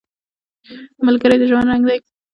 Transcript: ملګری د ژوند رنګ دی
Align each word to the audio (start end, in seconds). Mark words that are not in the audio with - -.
ملګری 1.05 1.37
د 1.39 1.43
ژوند 1.49 1.67
رنګ 1.71 1.83
دی 1.89 1.99